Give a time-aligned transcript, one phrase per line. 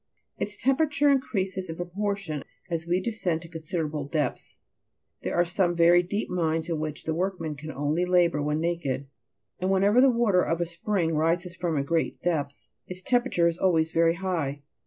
[0.39, 4.55] Its temperature increases in proportion as we descend to considerable depths;
[5.21, 9.05] there are some very deep mines in which the workmen can only labour when naked,
[9.59, 12.55] and wherever the water of a spring rises from a great depth,
[12.87, 14.63] its temperature is always very high.